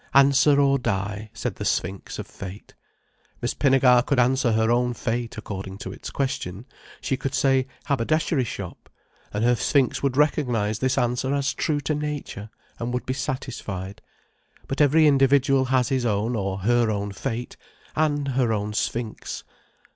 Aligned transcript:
"Answer 0.15 0.59
or 0.59 0.79
die," 0.79 1.29
said 1.31 1.57
the 1.57 1.63
Sphinx 1.63 2.17
of 2.17 2.25
fate. 2.25 2.73
Miss 3.39 3.53
Pinnegar 3.53 4.01
could 4.03 4.17
answer 4.17 4.53
her 4.53 4.71
own 4.71 4.95
fate 4.95 5.37
according 5.37 5.77
to 5.77 5.91
its 5.91 6.09
question. 6.09 6.65
She 7.01 7.15
could 7.15 7.35
say 7.35 7.67
"haberdashery 7.85 8.43
shop," 8.45 8.89
and 9.31 9.43
her 9.43 9.55
sphinx 9.55 10.01
would 10.01 10.17
recognize 10.17 10.79
this 10.79 10.97
answer 10.97 11.31
as 11.35 11.53
true 11.53 11.81
to 11.81 11.93
nature, 11.93 12.49
and 12.79 12.91
would 12.95 13.05
be 13.05 13.13
satisfied. 13.13 14.01
But 14.67 14.81
every 14.81 15.05
individual 15.05 15.65
has 15.65 15.89
his 15.89 16.03
own, 16.03 16.35
or 16.35 16.57
her 16.61 16.89
own 16.89 17.11
fate, 17.11 17.55
and 17.95 18.29
her 18.29 18.51
own 18.51 18.73
sphinx. 18.73 19.43